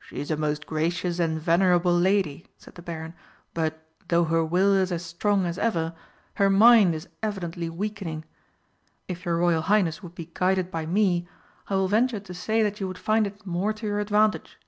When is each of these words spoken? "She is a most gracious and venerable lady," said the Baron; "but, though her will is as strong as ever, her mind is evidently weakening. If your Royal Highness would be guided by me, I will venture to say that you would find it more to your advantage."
"She 0.00 0.16
is 0.16 0.32
a 0.32 0.36
most 0.36 0.66
gracious 0.66 1.20
and 1.20 1.40
venerable 1.40 1.96
lady," 1.96 2.48
said 2.58 2.74
the 2.74 2.82
Baron; 2.82 3.14
"but, 3.54 3.86
though 4.08 4.24
her 4.24 4.44
will 4.44 4.72
is 4.72 4.90
as 4.90 5.04
strong 5.04 5.46
as 5.46 5.58
ever, 5.60 5.94
her 6.38 6.50
mind 6.50 6.92
is 6.92 7.06
evidently 7.22 7.70
weakening. 7.70 8.24
If 9.06 9.24
your 9.24 9.36
Royal 9.36 9.62
Highness 9.62 10.02
would 10.02 10.16
be 10.16 10.32
guided 10.34 10.72
by 10.72 10.86
me, 10.86 11.28
I 11.68 11.76
will 11.76 11.86
venture 11.86 12.18
to 12.18 12.34
say 12.34 12.64
that 12.64 12.80
you 12.80 12.88
would 12.88 12.98
find 12.98 13.28
it 13.28 13.46
more 13.46 13.72
to 13.74 13.86
your 13.86 14.00
advantage." 14.00 14.58